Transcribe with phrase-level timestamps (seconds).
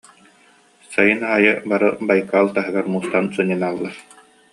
[0.93, 4.01] Сайын аайы бары Байкал таһыгар мустан сынньаналлар